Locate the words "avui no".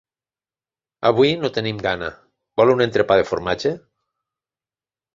1.09-1.51